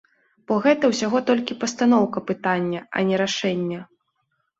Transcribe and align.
Бо 0.51 0.55
гэта 0.65 0.83
ўсяго 0.91 1.19
толькі 1.29 1.57
пастаноўка 1.63 2.23
пытання, 2.31 2.81
а 2.95 3.05
не 3.11 3.15
рашэнне. 3.23 3.79